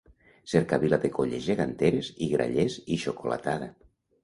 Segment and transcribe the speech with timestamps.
[0.53, 3.73] Cercavila de colles geganteres i grallers i xocolatada.